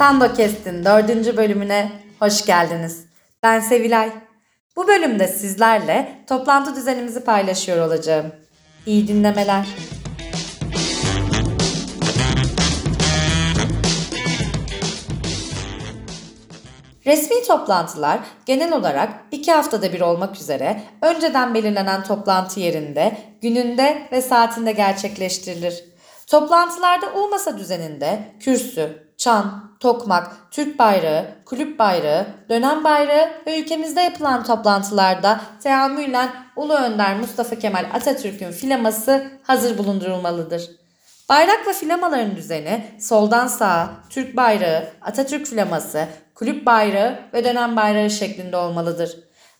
Stando 0.00 0.34
Kest'in 0.34 0.84
dördüncü 0.84 1.36
bölümüne 1.36 1.92
hoş 2.18 2.46
geldiniz. 2.46 3.06
Ben 3.42 3.60
Sevilay. 3.60 4.10
Bu 4.76 4.88
bölümde 4.88 5.28
sizlerle 5.28 6.24
toplantı 6.28 6.76
düzenimizi 6.76 7.24
paylaşıyor 7.24 7.86
olacağım. 7.86 8.26
İyi 8.86 9.08
dinlemeler. 9.08 9.66
Resmi 17.06 17.42
toplantılar 17.46 18.20
genel 18.46 18.72
olarak 18.72 19.10
iki 19.30 19.52
haftada 19.52 19.92
bir 19.92 20.00
olmak 20.00 20.36
üzere 20.36 20.80
önceden 21.02 21.54
belirlenen 21.54 22.04
toplantı 22.04 22.60
yerinde, 22.60 23.18
gününde 23.42 24.08
ve 24.12 24.22
saatinde 24.22 24.72
gerçekleştirilir. 24.72 25.84
Toplantılarda 26.26 27.06
U 27.14 27.28
masa 27.28 27.58
düzeninde 27.58 28.22
kürsü, 28.40 29.10
çan, 29.16 29.69
tokmak, 29.80 30.36
Türk 30.50 30.78
bayrağı, 30.78 31.26
kulüp 31.44 31.78
bayrağı, 31.78 32.26
dönem 32.48 32.84
bayrağı 32.84 33.28
ve 33.46 33.60
ülkemizde 33.60 34.00
yapılan 34.00 34.44
toplantılarda 34.44 35.40
teamülen 35.62 36.30
Ulu 36.56 36.74
Önder 36.74 37.16
Mustafa 37.16 37.56
Kemal 37.56 37.84
Atatürk'ün 37.94 38.50
filaması 38.52 39.26
hazır 39.42 39.78
bulundurulmalıdır. 39.78 40.70
Bayrak 41.28 41.66
ve 41.66 41.72
filamaların 41.72 42.36
düzeni 42.36 42.84
soldan 43.00 43.46
sağa 43.46 43.90
Türk 44.10 44.36
bayrağı, 44.36 44.84
Atatürk 45.02 45.46
filaması, 45.46 46.06
kulüp 46.34 46.66
bayrağı 46.66 47.18
ve 47.34 47.44
dönem 47.44 47.76
bayrağı 47.76 48.10
şeklinde 48.10 48.56
olmalıdır. 48.56 49.16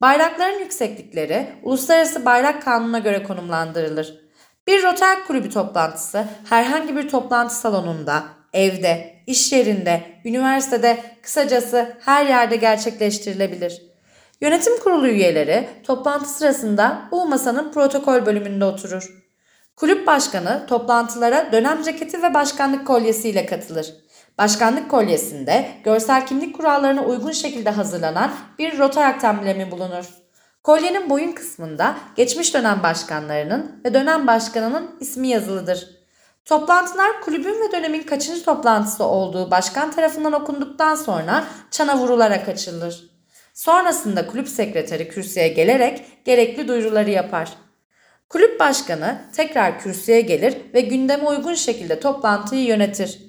Bayrakların 0.00 0.58
yükseklikleri 0.58 1.46
Uluslararası 1.62 2.24
Bayrak 2.24 2.62
Kanunu'na 2.62 2.98
göre 2.98 3.22
konumlandırılır. 3.22 4.24
Bir 4.66 4.82
Rotary 4.82 5.20
Kulübü 5.26 5.50
toplantısı 5.50 6.24
herhangi 6.50 6.96
bir 6.96 7.08
toplantı 7.08 7.54
salonunda, 7.54 8.22
evde, 8.52 9.13
iş 9.26 9.52
yerinde, 9.52 10.02
üniversitede, 10.24 10.98
kısacası 11.22 11.96
her 12.00 12.26
yerde 12.26 12.56
gerçekleştirilebilir. 12.56 13.82
Yönetim 14.40 14.80
kurulu 14.80 15.08
üyeleri 15.08 15.68
toplantı 15.82 16.28
sırasında 16.28 17.08
bu 17.10 17.28
masanın 17.28 17.72
protokol 17.72 18.26
bölümünde 18.26 18.64
oturur. 18.64 19.24
Kulüp 19.76 20.06
başkanı 20.06 20.66
toplantılara 20.66 21.52
dönem 21.52 21.82
ceketi 21.82 22.22
ve 22.22 22.34
başkanlık 22.34 22.86
kolyesiyle 22.86 23.46
katılır. 23.46 23.94
Başkanlık 24.38 24.90
kolyesinde 24.90 25.68
görsel 25.84 26.26
kimlik 26.26 26.56
kurallarına 26.56 27.04
uygun 27.04 27.32
şekilde 27.32 27.70
hazırlanan 27.70 28.30
bir 28.58 28.78
rotayak 28.78 29.24
emblemi 29.24 29.70
bulunur. 29.70 30.04
Kolyenin 30.62 31.10
boyun 31.10 31.32
kısmında 31.32 31.94
geçmiş 32.16 32.54
dönem 32.54 32.82
başkanlarının 32.82 33.80
ve 33.84 33.94
dönem 33.94 34.26
başkanının 34.26 34.96
ismi 35.00 35.28
yazılıdır. 35.28 35.88
Toplantılar 36.44 37.20
kulübün 37.20 37.60
ve 37.60 37.72
dönemin 37.72 38.02
kaçıncı 38.02 38.44
toplantısı 38.44 39.04
olduğu 39.04 39.50
başkan 39.50 39.90
tarafından 39.90 40.32
okunduktan 40.32 40.94
sonra 40.94 41.44
çana 41.70 41.98
vurularak 41.98 42.48
açılır. 42.48 43.10
Sonrasında 43.54 44.26
kulüp 44.26 44.48
sekreteri 44.48 45.08
kürsüye 45.08 45.48
gelerek 45.48 46.24
gerekli 46.24 46.68
duyuruları 46.68 47.10
yapar. 47.10 47.48
Kulüp 48.28 48.60
başkanı 48.60 49.18
tekrar 49.32 49.80
kürsüye 49.80 50.20
gelir 50.20 50.56
ve 50.74 50.80
gündeme 50.80 51.28
uygun 51.28 51.54
şekilde 51.54 52.00
toplantıyı 52.00 52.66
yönetir. 52.66 53.20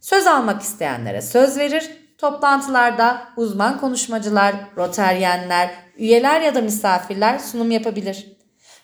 Söz 0.00 0.26
almak 0.26 0.62
isteyenlere 0.62 1.22
söz 1.22 1.58
verir, 1.58 1.90
toplantılarda 2.18 3.22
uzman 3.36 3.80
konuşmacılar, 3.80 4.54
roteryenler, 4.76 5.70
üyeler 5.96 6.40
ya 6.40 6.54
da 6.54 6.60
misafirler 6.60 7.38
sunum 7.38 7.70
yapabilir. 7.70 8.41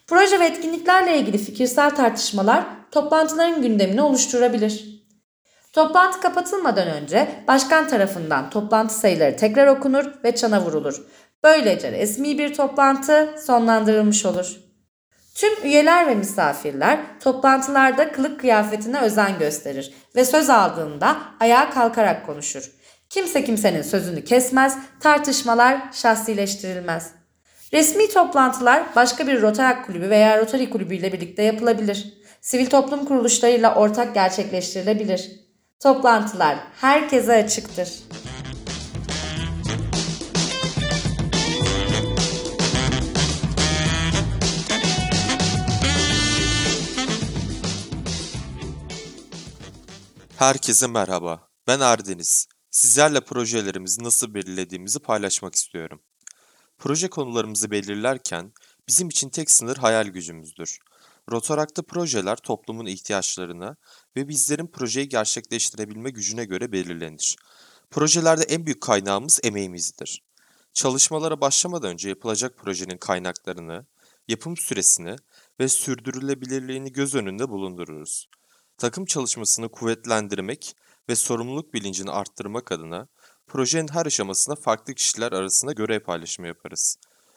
Proje 0.09 0.41
ve 0.41 0.47
etkinliklerle 0.47 1.19
ilgili 1.19 1.39
fikirsel 1.39 1.91
tartışmalar 1.91 2.65
toplantıların 2.91 3.63
gündemini 3.63 4.03
oluşturabilir. 4.03 5.05
Toplantı 5.73 6.21
kapatılmadan 6.21 6.89
önce 6.89 7.29
başkan 7.49 7.89
tarafından 7.89 8.51
toplantı 8.51 8.95
sayıları 8.95 9.37
tekrar 9.37 9.67
okunur 9.67 10.05
ve 10.25 10.35
çana 10.35 10.61
vurulur. 10.63 11.03
Böylece 11.45 11.93
resmi 11.93 12.39
bir 12.39 12.55
toplantı 12.55 13.35
sonlandırılmış 13.47 14.27
olur. 14.27 14.57
Tüm 15.35 15.65
üyeler 15.65 16.07
ve 16.07 16.15
misafirler 16.15 17.01
toplantılarda 17.21 18.13
kılık 18.13 18.41
kıyafetine 18.41 19.01
özen 19.01 19.39
gösterir 19.39 19.95
ve 20.17 20.25
söz 20.25 20.51
aldığında 20.51 21.17
ayağa 21.41 21.71
kalkarak 21.71 22.27
konuşur. 22.27 22.71
Kimse 23.11 23.45
kimsenin 23.45 23.83
sözünü 23.83 24.25
kesmez, 24.25 24.79
tartışmalar 25.01 25.81
şahsileştirilmez. 25.93 27.18
Resmi 27.73 28.11
toplantılar 28.11 28.87
başka 28.97 29.27
bir 29.27 29.43
Rotary 29.43 29.83
kulübü 29.83 30.11
veya 30.11 30.39
Rotary 30.39 30.71
kulübü 30.71 30.95
ile 30.95 31.13
birlikte 31.13 31.43
yapılabilir. 31.43 32.15
Sivil 32.41 32.67
toplum 32.67 33.05
kuruluşlarıyla 33.05 33.75
ortak 33.75 34.15
gerçekleştirilebilir. 34.15 35.31
Toplantılar 35.81 36.59
herkese 36.81 37.45
açıktır. 37.45 37.89
Herkese 50.37 50.87
merhaba. 50.87 51.49
Ben 51.67 51.81
Erdeniz. 51.81 52.47
Sizlerle 52.71 53.21
projelerimizi 53.21 54.05
nasıl 54.05 54.35
belirlediğimizi 54.35 54.99
paylaşmak 54.99 55.55
istiyorum. 55.55 56.01
Proje 56.79 57.09
konularımızı 57.09 57.71
belirlerken 57.71 58.53
bizim 58.89 59.09
için 59.09 59.29
tek 59.29 59.51
sınır 59.51 59.77
hayal 59.77 60.07
gücümüzdür. 60.07 60.79
Rotarak'ta 61.31 61.83
projeler 61.83 62.37
toplumun 62.37 62.87
ihtiyaçlarına 62.87 63.77
ve 64.17 64.29
bizlerin 64.29 64.67
projeyi 64.67 65.09
gerçekleştirebilme 65.09 66.11
gücüne 66.11 66.45
göre 66.45 66.73
belirlenir. 66.73 67.37
Projelerde 67.91 68.43
en 68.43 68.67
büyük 68.67 68.81
kaynağımız 68.81 69.41
emeğimizdir. 69.43 70.23
Çalışmalara 70.73 71.41
başlamadan 71.41 71.91
önce 71.91 72.09
yapılacak 72.09 72.57
projenin 72.57 72.99
kaynaklarını, 72.99 73.87
yapım 74.29 74.57
süresini 74.57 75.17
ve 75.61 75.69
sürdürülebilirliğini 75.69 76.93
göz 76.93 77.15
önünde 77.15 77.49
bulundururuz. 77.49 78.29
Takım 78.79 79.05
çalışmasını 79.05 79.69
kuvvetlendirmek 79.69 80.77
ve 81.09 81.17
sorumluluk 81.17 81.75
bilincini 81.75 82.11
arttırmak 82.11 82.73
adına 82.73 83.09
projenin 83.49 83.89
her 83.89 84.07
aşamasında 84.07 84.57
farklı 84.57 84.95
kişiler 84.95 85.33
arasında 85.33 85.73
görev 85.73 86.01
paylaşımı 86.01 86.49
yaparız. 86.49 86.97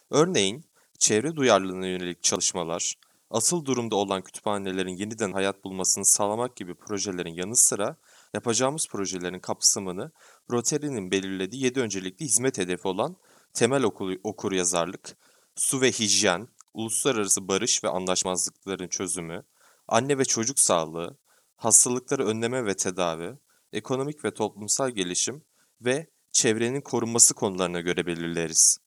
Örneğin, 0.10 0.66
çevre 1.00 1.36
duyarlılığına 1.36 1.88
yönelik 1.88 2.24
çalışmalar, 2.24 2.96
asıl 3.30 3.66
durumda 3.66 3.96
olan 3.96 4.22
kütüphanelerin 4.22 4.96
yeniden 4.96 5.32
hayat 5.32 5.64
bulmasını 5.64 6.06
sağlamak 6.06 6.56
gibi 6.56 6.76
projelerin 6.76 7.34
yanı 7.34 7.56
sıra 7.56 7.96
yapacağımız 8.34 8.88
projelerin 8.88 9.40
kapsamını 9.40 10.12
Rotary'nin 10.52 11.12
belirlediği 11.12 11.64
7 11.64 11.80
öncelikli 11.80 12.26
hizmet 12.26 12.58
hedefi 12.58 12.88
olan 12.88 13.16
temel 13.54 13.84
okur, 13.84 14.16
okur 14.24 14.52
yazarlık, 14.52 15.18
su 15.56 15.82
ve 15.82 15.92
hijyen, 15.92 16.48
uluslararası 16.74 17.48
barış 17.48 17.84
ve 17.84 17.90
anlaşmazlıkların 17.90 18.88
çözümü, 18.88 19.44
anne 19.88 20.18
ve 20.18 20.26
çocuk 20.26 20.60
sağlığı, 20.60 21.18
hastalıkları 21.58 22.28
önleme 22.28 22.66
ve 22.66 22.76
tedavi, 22.76 23.34
ekonomik 23.74 24.26
ve 24.26 24.34
toplumsal 24.34 24.90
gelişim 24.90 25.44
ve 25.82 26.08
çevrenin 26.32 26.82
korunması 26.82 27.34
konularına 27.34 27.80
göre 27.80 28.06
belirleriz. 28.06 28.78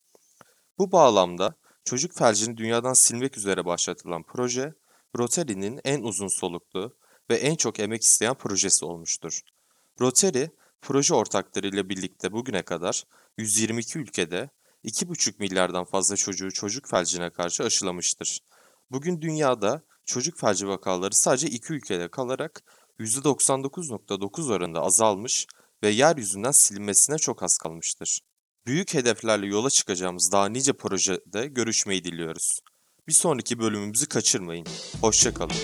Bu 0.78 0.92
bağlamda 0.92 1.54
çocuk 1.84 2.14
felcini 2.14 2.56
dünyadan 2.56 2.92
silmek 2.92 3.38
üzere 3.38 3.64
başlatılan 3.64 4.22
proje, 4.22 4.74
Rotary'nin 5.18 5.80
en 5.84 6.02
uzun 6.02 6.28
soluklu 6.28 6.96
ve 7.30 7.36
en 7.36 7.54
çok 7.54 7.80
emek 7.80 8.02
isteyen 8.02 8.34
projesi 8.34 8.84
olmuştur. 8.84 9.40
Rotary, 10.00 10.46
proje 10.82 11.14
ortaklarıyla 11.14 11.88
birlikte 11.88 12.32
bugüne 12.32 12.62
kadar 12.62 13.04
122 13.38 13.98
ülkede 13.98 14.50
2,5 14.84 15.34
milyardan 15.38 15.84
fazla 15.84 16.16
çocuğu 16.16 16.52
çocuk 16.52 16.88
felcine 16.88 17.30
karşı 17.30 17.64
aşılamıştır. 17.64 18.40
Bugün 18.90 19.20
dünyada 19.20 19.82
çocuk 20.04 20.38
felci 20.38 20.68
vakaları 20.68 21.14
sadece 21.14 21.46
iki 21.46 21.72
ülkede 21.72 22.08
kalarak 22.08 22.62
%99.9 23.00 24.52
oranında 24.52 24.82
azalmış 24.82 25.46
ve 25.84 25.90
yeryüzünden 25.90 26.50
silinmesine 26.50 27.18
çok 27.18 27.42
az 27.42 27.58
kalmıştır. 27.58 28.20
Büyük 28.66 28.94
hedeflerle 28.94 29.46
yola 29.46 29.70
çıkacağımız 29.70 30.32
daha 30.32 30.48
nice 30.48 30.72
projede 30.72 31.46
görüşmeyi 31.46 32.04
diliyoruz. 32.04 32.60
Bir 33.08 33.12
sonraki 33.12 33.58
bölümümüzü 33.58 34.06
kaçırmayın. 34.06 34.66
Hoşçakalın. 35.00 35.56